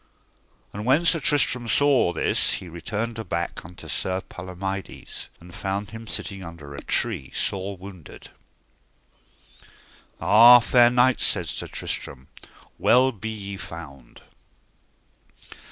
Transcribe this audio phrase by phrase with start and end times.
[0.73, 6.07] And when Sir Tristram saw this he returned aback unto Sir Palomides, and found him
[6.07, 8.31] sitting under a tree sore wounded.
[10.19, 12.29] Ah, fair knight, said Sir Tristram,
[12.79, 14.23] well be ye found.